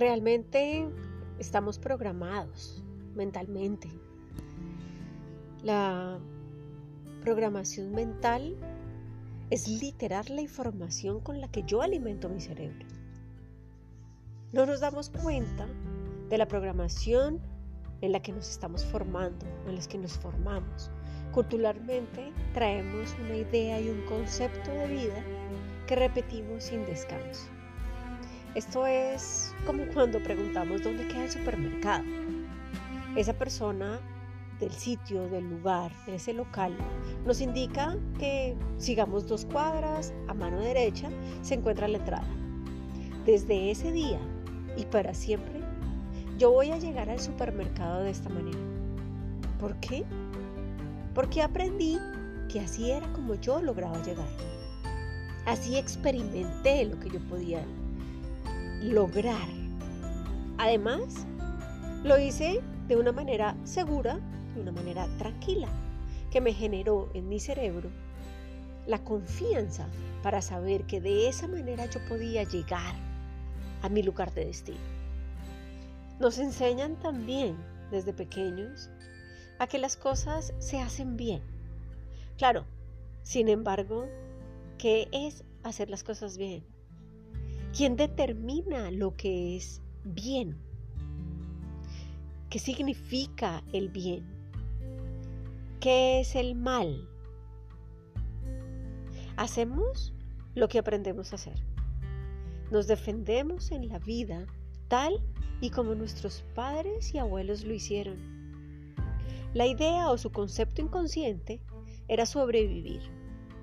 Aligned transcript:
realmente 0.00 0.88
estamos 1.38 1.78
programados 1.78 2.82
mentalmente. 3.14 3.88
La 5.62 6.18
programación 7.20 7.92
mental 7.92 8.56
es 9.50 9.68
literar 9.68 10.30
la 10.30 10.40
información 10.40 11.20
con 11.20 11.40
la 11.40 11.48
que 11.48 11.64
yo 11.64 11.82
alimento 11.82 12.30
mi 12.30 12.40
cerebro. 12.40 12.86
No 14.52 14.64
nos 14.64 14.80
damos 14.80 15.10
cuenta 15.10 15.68
de 16.30 16.38
la 16.38 16.48
programación 16.48 17.38
en 18.00 18.12
la 18.12 18.22
que 18.22 18.32
nos 18.32 18.48
estamos 18.48 18.86
formando, 18.86 19.44
en 19.68 19.76
la 19.76 19.82
que 19.82 19.98
nos 19.98 20.16
formamos. 20.16 20.90
Culturalmente 21.32 22.32
traemos 22.54 23.14
una 23.22 23.36
idea 23.36 23.78
y 23.78 23.90
un 23.90 24.00
concepto 24.06 24.70
de 24.70 24.86
vida 24.86 25.22
que 25.86 25.94
repetimos 25.94 26.64
sin 26.64 26.86
descanso. 26.86 27.59
Esto 28.56 28.84
es 28.84 29.54
como 29.64 29.84
cuando 29.94 30.20
preguntamos 30.20 30.82
dónde 30.82 31.06
queda 31.06 31.24
el 31.24 31.30
supermercado. 31.30 32.02
Esa 33.14 33.32
persona 33.32 34.00
del 34.58 34.72
sitio, 34.72 35.28
del 35.28 35.48
lugar, 35.48 35.92
de 36.06 36.16
ese 36.16 36.32
local, 36.32 36.76
nos 37.24 37.40
indica 37.40 37.96
que 38.18 38.56
sigamos 38.76 39.28
dos 39.28 39.44
cuadras 39.44 40.12
a 40.26 40.34
mano 40.34 40.58
derecha 40.58 41.08
se 41.42 41.54
encuentra 41.54 41.86
la 41.86 41.98
entrada. 41.98 42.26
Desde 43.24 43.70
ese 43.70 43.92
día 43.92 44.18
y 44.76 44.84
para 44.84 45.14
siempre, 45.14 45.60
yo 46.36 46.50
voy 46.50 46.72
a 46.72 46.78
llegar 46.78 47.08
al 47.08 47.20
supermercado 47.20 48.02
de 48.02 48.10
esta 48.10 48.30
manera. 48.30 48.58
¿Por 49.60 49.76
qué? 49.76 50.04
Porque 51.14 51.40
aprendí 51.40 51.98
que 52.48 52.58
así 52.58 52.90
era 52.90 53.06
como 53.12 53.36
yo 53.36 53.62
lograba 53.62 54.02
llegar. 54.02 54.28
Así 55.46 55.76
experimenté 55.76 56.84
lo 56.86 56.98
que 56.98 57.10
yo 57.10 57.20
podía 57.28 57.64
lograr. 58.80 59.48
Además, 60.58 61.26
lo 62.02 62.18
hice 62.18 62.60
de 62.88 62.96
una 62.96 63.12
manera 63.12 63.56
segura, 63.64 64.18
de 64.54 64.62
una 64.62 64.72
manera 64.72 65.06
tranquila, 65.18 65.68
que 66.30 66.40
me 66.40 66.52
generó 66.52 67.10
en 67.14 67.28
mi 67.28 67.40
cerebro 67.40 67.90
la 68.86 69.02
confianza 69.04 69.86
para 70.22 70.42
saber 70.42 70.84
que 70.84 71.00
de 71.00 71.28
esa 71.28 71.46
manera 71.46 71.86
yo 71.86 72.00
podía 72.08 72.42
llegar 72.44 72.94
a 73.82 73.88
mi 73.88 74.02
lugar 74.02 74.32
de 74.34 74.46
destino. 74.46 74.78
Nos 76.18 76.38
enseñan 76.38 76.96
también 76.96 77.56
desde 77.90 78.12
pequeños 78.12 78.90
a 79.58 79.66
que 79.66 79.78
las 79.78 79.96
cosas 79.96 80.52
se 80.58 80.80
hacen 80.80 81.16
bien. 81.16 81.42
Claro, 82.36 82.64
sin 83.22 83.48
embargo, 83.48 84.06
¿qué 84.78 85.08
es 85.12 85.44
hacer 85.62 85.90
las 85.90 86.02
cosas 86.02 86.36
bien? 86.36 86.64
¿Quién 87.76 87.96
determina 87.96 88.90
lo 88.90 89.16
que 89.16 89.56
es 89.56 89.80
bien? 90.02 90.58
¿Qué 92.48 92.58
significa 92.58 93.62
el 93.72 93.90
bien? 93.90 94.24
¿Qué 95.78 96.20
es 96.20 96.34
el 96.34 96.56
mal? 96.56 97.08
Hacemos 99.36 100.12
lo 100.56 100.68
que 100.68 100.80
aprendemos 100.80 101.32
a 101.32 101.36
hacer. 101.36 101.62
Nos 102.72 102.88
defendemos 102.88 103.70
en 103.70 103.88
la 103.88 104.00
vida 104.00 104.46
tal 104.88 105.22
y 105.60 105.70
como 105.70 105.94
nuestros 105.94 106.42
padres 106.56 107.14
y 107.14 107.18
abuelos 107.18 107.62
lo 107.64 107.72
hicieron. 107.72 108.18
La 109.54 109.66
idea 109.66 110.10
o 110.10 110.18
su 110.18 110.32
concepto 110.32 110.82
inconsciente 110.82 111.62
era 112.08 112.26
sobrevivir. 112.26 113.00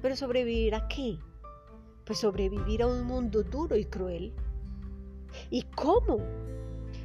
¿Pero 0.01 0.15
sobrevivir 0.15 0.75
a 0.75 0.87
qué? 0.87 1.19
Pues 2.07 2.19
sobrevivir 2.19 2.81
a 2.81 2.87
un 2.87 3.05
mundo 3.05 3.43
duro 3.43 3.75
y 3.75 3.85
cruel. 3.85 4.33
¿Y 5.51 5.61
cómo? 5.75 6.17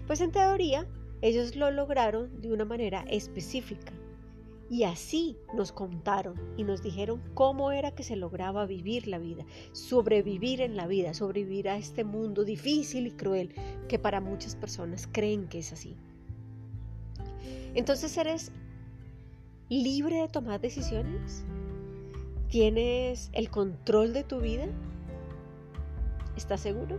Pues 0.06 0.20
en 0.20 0.30
teoría 0.30 0.86
ellos 1.20 1.56
lo 1.56 1.70
lograron 1.70 2.40
de 2.40 2.52
una 2.52 2.64
manera 2.64 3.04
específica. 3.08 3.92
Y 4.70 4.84
así 4.84 5.36
nos 5.54 5.70
contaron 5.70 6.40
y 6.56 6.64
nos 6.64 6.82
dijeron 6.82 7.20
cómo 7.34 7.72
era 7.72 7.90
que 7.90 8.02
se 8.02 8.16
lograba 8.16 8.64
vivir 8.64 9.06
la 9.06 9.18
vida, 9.18 9.44
sobrevivir 9.72 10.62
en 10.62 10.76
la 10.76 10.86
vida, 10.86 11.12
sobrevivir 11.12 11.68
a 11.68 11.76
este 11.76 12.04
mundo 12.04 12.42
difícil 12.42 13.06
y 13.06 13.10
cruel 13.10 13.54
que 13.88 13.98
para 13.98 14.22
muchas 14.22 14.56
personas 14.56 15.06
creen 15.12 15.46
que 15.48 15.58
es 15.58 15.74
así. 15.74 15.94
Entonces 17.74 18.16
eres 18.16 18.50
libre 19.68 20.22
de 20.22 20.28
tomar 20.28 20.60
decisiones. 20.60 21.44
¿Tienes 22.48 23.30
el 23.34 23.50
control 23.50 24.12
de 24.12 24.24
tu 24.24 24.40
vida? 24.40 24.68
¿Estás 26.36 26.60
seguro? 26.60 26.98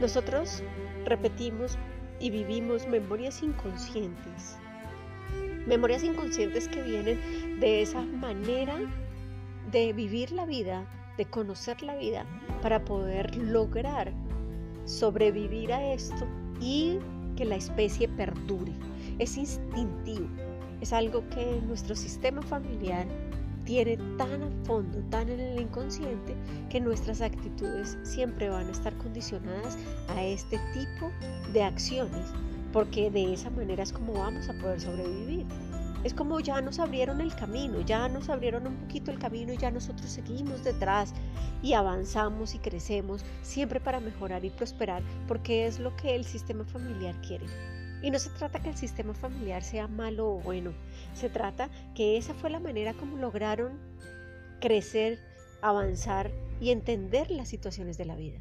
Nosotros 0.00 0.62
repetimos 1.04 1.76
y 2.20 2.30
vivimos 2.30 2.86
memorias 2.86 3.42
inconscientes. 3.42 4.56
Memorias 5.66 6.04
inconscientes 6.04 6.68
que 6.68 6.82
vienen 6.82 7.60
de 7.60 7.82
esa 7.82 8.02
manera 8.02 8.78
de 9.72 9.92
vivir 9.92 10.30
la 10.32 10.46
vida, 10.46 10.86
de 11.16 11.26
conocer 11.26 11.82
la 11.82 11.96
vida, 11.96 12.24
para 12.62 12.84
poder 12.84 13.36
lograr 13.36 14.12
sobrevivir 14.84 15.72
a 15.72 15.92
esto 15.92 16.26
y 16.60 16.98
que 17.36 17.44
la 17.44 17.56
especie 17.56 18.08
perdure. 18.08 18.72
Es 19.18 19.36
instintivo, 19.36 20.28
es 20.80 20.92
algo 20.92 21.28
que 21.28 21.60
nuestro 21.66 21.94
sistema 21.94 22.40
familiar 22.40 23.06
tiene 23.68 23.98
tan 24.16 24.42
a 24.42 24.64
fondo, 24.64 24.98
tan 25.10 25.28
en 25.28 25.40
el 25.40 25.60
inconsciente, 25.60 26.34
que 26.70 26.80
nuestras 26.80 27.20
actitudes 27.20 27.98
siempre 28.02 28.48
van 28.48 28.66
a 28.66 28.70
estar 28.70 28.96
condicionadas 28.96 29.76
a 30.08 30.24
este 30.24 30.58
tipo 30.72 31.10
de 31.52 31.62
acciones, 31.64 32.32
porque 32.72 33.10
de 33.10 33.34
esa 33.34 33.50
manera 33.50 33.82
es 33.82 33.92
como 33.92 34.14
vamos 34.14 34.48
a 34.48 34.54
poder 34.54 34.80
sobrevivir. 34.80 35.44
Es 36.02 36.14
como 36.14 36.40
ya 36.40 36.62
nos 36.62 36.78
abrieron 36.78 37.20
el 37.20 37.34
camino, 37.34 37.82
ya 37.82 38.08
nos 38.08 38.30
abrieron 38.30 38.66
un 38.66 38.74
poquito 38.76 39.10
el 39.10 39.18
camino 39.18 39.52
y 39.52 39.58
ya 39.58 39.70
nosotros 39.70 40.08
seguimos 40.08 40.64
detrás 40.64 41.12
y 41.62 41.74
avanzamos 41.74 42.54
y 42.54 42.60
crecemos 42.60 43.22
siempre 43.42 43.80
para 43.80 44.00
mejorar 44.00 44.46
y 44.46 44.50
prosperar 44.50 45.02
porque 45.26 45.66
es 45.66 45.78
lo 45.78 45.94
que 45.94 46.16
el 46.16 46.24
sistema 46.24 46.64
familiar 46.64 47.14
quiere. 47.20 47.44
Y 48.02 48.10
no 48.10 48.18
se 48.18 48.30
trata 48.30 48.60
que 48.60 48.70
el 48.70 48.76
sistema 48.76 49.14
familiar 49.14 49.62
sea 49.62 49.88
malo 49.88 50.34
o 50.34 50.40
bueno, 50.40 50.72
se 51.14 51.28
trata 51.28 51.68
que 51.94 52.16
esa 52.16 52.34
fue 52.34 52.50
la 52.50 52.60
manera 52.60 52.94
como 52.94 53.16
lograron 53.16 53.78
crecer, 54.60 55.18
avanzar 55.62 56.30
y 56.60 56.70
entender 56.70 57.30
las 57.30 57.48
situaciones 57.48 57.98
de 57.98 58.04
la 58.04 58.16
vida. 58.16 58.38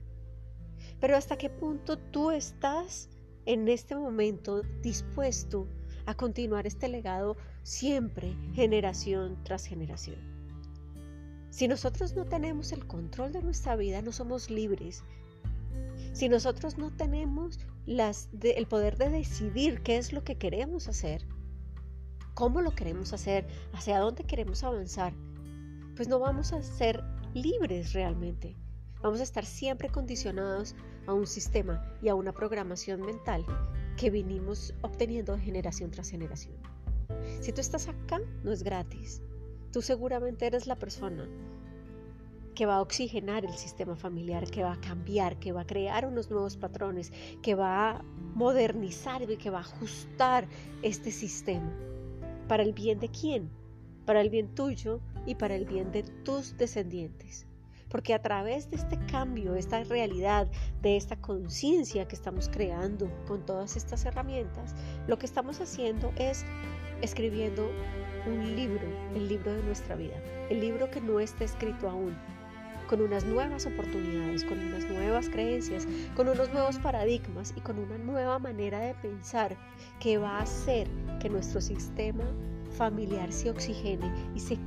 Pero 1.00 1.16
hasta 1.16 1.38
qué 1.38 1.50
punto 1.50 1.98
tú 1.98 2.32
estás 2.32 3.10
en 3.46 3.68
este 3.68 3.96
momento 3.96 4.62
dispuesto 4.82 5.68
a 6.06 6.16
continuar 6.16 6.68
este 6.68 6.88
legado 6.88 7.38
siempre, 7.64 8.36
generación 8.54 9.38
tras 9.44 9.66
generación. 9.66 10.18
Si 11.50 11.68
nosotros 11.68 12.16
no 12.16 12.26
tenemos 12.26 12.72
el 12.72 12.86
control 12.86 13.32
de 13.32 13.42
nuestra 13.42 13.76
vida, 13.76 14.02
no 14.02 14.12
somos 14.12 14.50
libres. 14.50 15.04
Si 16.14 16.30
nosotros 16.30 16.78
no 16.78 16.92
tenemos 16.92 17.60
el 17.88 18.68
poder 18.68 18.98
de 18.98 19.10
decidir 19.10 19.82
qué 19.82 19.98
es 19.98 20.12
lo 20.12 20.24
que 20.24 20.38
queremos 20.38 20.88
hacer, 20.88 21.26
cómo 22.34 22.62
lo 22.62 22.76
queremos 22.76 23.14
hacer, 23.14 23.48
hacia 23.74 24.00
dónde 24.00 24.24
queremos 24.24 24.64
avanzar, 24.64 25.14
pues 25.96 26.08
no 26.08 26.20
vamos 26.20 26.54
a 26.54 26.62
ser 26.62 27.04
libres 27.34 27.94
realmente. 27.94 28.56
Vamos 29.02 29.20
a 29.20 29.24
estar 29.24 29.46
siempre 29.46 29.90
condicionados 29.90 30.76
a 31.06 31.14
un 31.14 31.28
sistema 31.28 31.98
y 32.02 32.10
a 32.10 32.16
una 32.16 32.34
programación 32.34 33.02
mental 33.02 33.46
que 33.96 34.10
vinimos 34.10 34.74
obteniendo 34.82 35.36
de 35.36 35.42
generación 35.42 35.92
tras 35.92 36.10
generación. 36.10 36.56
Si 37.40 37.54
tú 37.54 37.62
estás 37.62 37.88
acá, 37.88 38.20
no 38.44 38.52
es 38.52 38.64
gratis. 38.64 39.22
Tú 39.72 39.82
seguramente 39.82 40.46
eres 40.46 40.68
la 40.68 40.76
persona 40.76 41.28
que 42.58 42.66
va 42.66 42.78
a 42.78 42.82
oxigenar 42.82 43.46
el 43.46 43.54
sistema 43.54 43.96
familiar, 43.96 44.50
que 44.50 44.64
va 44.64 44.74
a 44.74 44.82
cambiar, 44.82 45.38
que 45.38 45.52
va 45.52 45.62
a 45.62 45.68
crear 45.68 46.08
unos 46.08 46.32
nuevos 46.32 46.58
patrones, 46.58 47.14
que 47.44 47.54
va 47.54 47.92
a 47.92 48.02
modernizar 48.34 49.22
y 49.30 49.38
que 49.38 49.52
va 49.52 49.60
a 49.60 49.62
ajustar 49.62 50.48
este 50.82 51.12
sistema. 51.12 51.72
¿Para 52.48 52.64
el 52.64 52.74
bien 52.74 53.00
de 53.00 53.10
quién? 53.10 53.52
Para 54.08 54.22
el 54.22 54.32
bien 54.32 54.56
tuyo 54.56 55.02
y 55.28 55.36
para 55.36 55.54
el 55.54 55.66
bien 55.66 55.92
de 55.92 56.02
tus 56.02 56.58
descendientes. 56.58 57.46
Porque 57.90 58.16
a 58.16 58.24
través 58.24 58.72
de 58.72 58.78
este 58.78 58.98
cambio, 59.06 59.54
esta 59.54 59.84
realidad, 59.84 60.50
de 60.82 60.98
esta 60.98 61.16
conciencia 61.16 62.08
que 62.08 62.16
estamos 62.16 62.50
creando 62.50 63.08
con 63.28 63.46
todas 63.46 63.76
estas 63.76 64.04
herramientas, 64.04 64.74
lo 65.06 65.20
que 65.20 65.28
estamos 65.28 65.62
haciendo 65.62 66.12
es 66.16 66.44
escribiendo 67.04 67.70
un 68.26 68.56
libro, 68.56 68.88
el 69.14 69.28
libro 69.28 69.54
de 69.54 69.62
nuestra 69.62 69.96
vida, 69.96 70.16
el 70.50 70.60
libro 70.60 70.90
que 70.90 71.02
no 71.02 71.20
está 71.20 71.44
escrito 71.44 71.88
aún, 71.88 72.18
con 72.88 73.02
unas 73.02 73.26
nuevas 73.26 73.66
oportunidades, 73.66 74.44
con 74.44 74.60
unas 74.60 74.90
nuevas 74.90 75.30
creencias, 75.30 75.88
con 76.16 76.30
unos 76.30 76.52
nuevos 76.54 76.78
paradigmas 76.78 77.54
y 77.56 77.62
con 77.62 77.80
una 77.80 77.98
nueva 77.98 78.40
manera 78.40 78.80
de 78.80 78.94
pensar 78.96 79.56
que 80.00 80.18
va 80.18 80.38
a 80.38 80.44
hacer 80.44 80.88
que 81.20 81.30
nuestro 81.30 81.62
sistema 81.62 82.24
familiar 82.78 83.32
se 83.32 83.50
oxigene 83.50 84.12
y 84.36 84.40
se, 84.40 84.58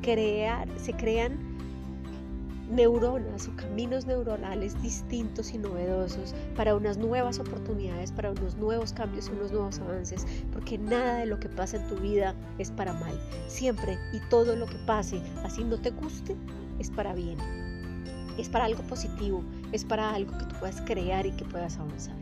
se 0.76 0.92
crean 0.94 1.50
neuronas 2.70 3.48
o 3.48 3.56
caminos 3.56 4.06
neuronales 4.06 4.80
distintos 4.80 5.52
y 5.52 5.58
novedosos 5.58 6.34
para 6.56 6.76
unas 6.76 6.98
nuevas 6.98 7.38
oportunidades, 7.40 8.12
para 8.12 8.30
unos 8.30 8.56
nuevos 8.56 8.92
cambios 8.92 9.28
y 9.28 9.32
unos 9.32 9.50
nuevos 9.50 9.80
avances, 9.80 10.24
porque 10.52 10.78
nada 10.78 11.18
de 11.18 11.26
lo 11.26 11.40
que 11.40 11.48
pasa 11.48 11.78
en 11.78 11.88
tu 11.88 11.96
vida 11.96 12.34
es 12.58 12.70
para 12.70 12.92
mal. 12.92 13.20
Siempre 13.48 13.98
y 14.12 14.20
todo 14.28 14.54
lo 14.54 14.66
que 14.66 14.78
pase, 14.86 15.20
así 15.44 15.64
no 15.64 15.80
te 15.80 15.90
guste, 15.90 16.36
es 16.78 16.90
para 16.90 17.12
bien. 17.12 17.69
Es 18.40 18.48
para 18.48 18.64
algo 18.64 18.82
positivo, 18.84 19.44
es 19.70 19.84
para 19.84 20.14
algo 20.14 20.36
que 20.38 20.46
tú 20.46 20.56
puedas 20.58 20.80
crear 20.80 21.26
y 21.26 21.32
que 21.32 21.44
puedas 21.44 21.76
avanzar. 21.76 22.16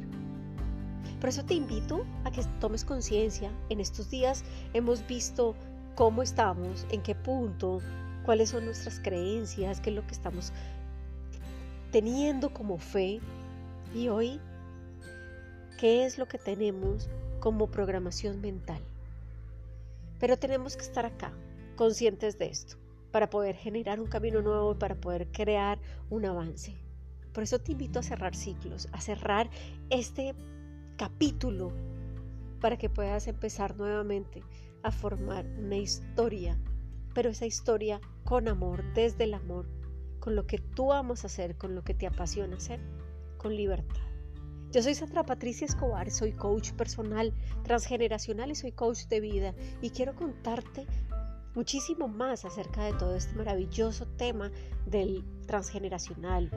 Por 1.20 1.28
eso 1.28 1.44
te 1.44 1.54
invito 1.54 2.04
a 2.24 2.32
que 2.32 2.42
tomes 2.58 2.84
conciencia. 2.84 3.52
En 3.68 3.78
estos 3.78 4.10
días 4.10 4.42
hemos 4.74 5.06
visto 5.06 5.54
cómo 5.94 6.22
estamos, 6.22 6.86
en 6.90 7.02
qué 7.02 7.14
punto, 7.14 7.80
cuáles 8.24 8.50
son 8.50 8.64
nuestras 8.64 8.98
creencias, 8.98 9.80
qué 9.80 9.90
es 9.90 9.96
lo 9.96 10.04
que 10.08 10.12
estamos 10.14 10.52
teniendo 11.92 12.52
como 12.52 12.78
fe 12.78 13.20
y 13.94 14.08
hoy 14.08 14.40
qué 15.78 16.04
es 16.04 16.18
lo 16.18 16.26
que 16.26 16.38
tenemos 16.38 17.08
como 17.38 17.68
programación 17.68 18.40
mental. 18.40 18.80
Pero 20.18 20.36
tenemos 20.36 20.76
que 20.76 20.82
estar 20.82 21.06
acá, 21.06 21.30
conscientes 21.76 22.40
de 22.40 22.46
esto, 22.46 22.76
para 23.10 23.30
poder 23.30 23.56
generar 23.56 24.00
un 24.00 24.06
camino 24.06 24.42
nuevo 24.42 24.72
y 24.72 24.76
para 24.76 24.94
poder 24.94 25.28
crear 25.32 25.78
un 26.10 26.24
avance. 26.24 26.76
Por 27.32 27.42
eso 27.42 27.58
te 27.58 27.72
invito 27.72 27.98
a 27.98 28.02
cerrar 28.02 28.34
ciclos, 28.34 28.88
a 28.92 29.00
cerrar 29.00 29.50
este 29.90 30.34
capítulo 30.96 31.72
para 32.60 32.76
que 32.76 32.90
puedas 32.90 33.28
empezar 33.28 33.76
nuevamente 33.76 34.42
a 34.82 34.90
formar 34.90 35.46
una 35.46 35.76
historia 35.76 36.58
pero 37.18 37.30
esa 37.30 37.46
historia 37.46 38.00
con 38.24 38.46
amor, 38.46 38.84
desde 38.94 39.24
el 39.24 39.34
amor, 39.34 39.68
con 40.20 40.36
lo 40.36 40.46
que 40.46 40.58
tú 40.58 40.92
amas 40.92 41.24
hacer, 41.24 41.56
con 41.56 41.74
lo 41.74 41.82
que 41.82 41.92
te 41.92 42.06
apasiona 42.06 42.56
hacer, 42.56 42.78
con 43.38 43.56
libertad. 43.56 44.06
Yo 44.70 44.82
soy 44.84 44.94
Sandra 44.94 45.24
Patricia 45.24 45.64
Escobar, 45.64 46.12
soy 46.12 46.30
coach 46.30 46.70
personal, 46.74 47.34
transgeneracional 47.64 48.52
y 48.52 48.54
soy 48.54 48.70
coach 48.70 49.06
de 49.06 49.18
vida 49.18 49.54
y 49.82 49.90
quiero 49.90 50.14
contarte 50.14 50.86
muchísimo 51.58 52.06
más 52.06 52.44
acerca 52.44 52.84
de 52.84 52.92
todo 52.92 53.16
este 53.16 53.34
maravilloso 53.34 54.06
tema 54.16 54.52
del 54.86 55.24
transgeneracional, 55.44 56.52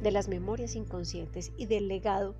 de 0.00 0.12
las 0.12 0.28
memorias 0.28 0.76
inconscientes 0.76 1.50
y 1.56 1.66
del 1.66 1.88
legado 1.88 2.36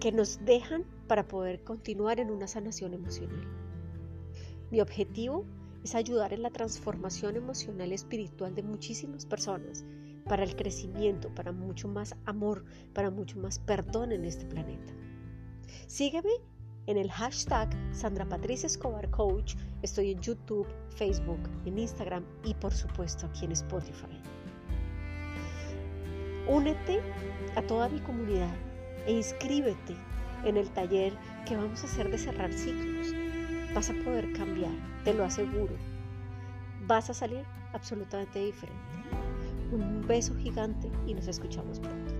que 0.00 0.12
nos 0.12 0.42
dejan 0.46 0.86
para 1.06 1.28
poder 1.28 1.62
continuar 1.62 2.20
en 2.20 2.30
una 2.30 2.48
sanación 2.48 2.94
emocional. 2.94 3.46
Mi 4.70 4.80
objetivo 4.80 5.44
es 5.84 5.94
ayudar 5.94 6.32
en 6.32 6.40
la 6.40 6.48
transformación 6.48 7.36
emocional 7.36 7.92
y 7.92 7.94
espiritual 7.94 8.54
de 8.54 8.62
muchísimas 8.62 9.26
personas, 9.26 9.84
para 10.24 10.42
el 10.42 10.56
crecimiento, 10.56 11.28
para 11.34 11.52
mucho 11.52 11.86
más 11.86 12.14
amor, 12.24 12.64
para 12.94 13.10
mucho 13.10 13.38
más 13.38 13.58
perdón 13.58 14.12
en 14.12 14.24
este 14.24 14.46
planeta. 14.46 14.94
Sígueme 15.86 16.32
en 16.88 16.96
el 16.96 17.10
hashtag 17.12 17.68
Sandra 17.92 18.24
Patricia 18.24 18.66
Escobar 18.66 19.08
Coach. 19.10 19.54
Estoy 19.82 20.10
en 20.10 20.20
YouTube, 20.20 20.66
Facebook, 20.96 21.40
en 21.64 21.78
Instagram 21.78 22.24
y 22.42 22.54
por 22.54 22.74
supuesto 22.74 23.26
aquí 23.26 23.44
en 23.44 23.52
Spotify. 23.52 24.20
Únete 26.48 27.00
a 27.54 27.62
toda 27.62 27.88
mi 27.88 28.00
comunidad 28.00 28.52
e 29.06 29.12
inscríbete 29.12 29.94
en 30.44 30.56
el 30.56 30.68
taller 30.70 31.12
que 31.46 31.56
vamos 31.56 31.84
a 31.84 31.86
hacer 31.86 32.10
de 32.10 32.18
cerrar 32.18 32.52
ciclos 32.52 33.14
vas 33.74 33.90
a 33.90 33.94
poder 34.04 34.32
cambiar, 34.32 34.72
te 35.04 35.14
lo 35.14 35.24
aseguro. 35.24 35.74
Vas 36.86 37.10
a 37.10 37.14
salir 37.14 37.44
absolutamente 37.72 38.38
diferente. 38.40 38.82
Un 39.72 40.04
beso 40.06 40.34
gigante 40.36 40.90
y 41.06 41.14
nos 41.14 41.28
escuchamos 41.28 41.78
pronto. 41.80 42.14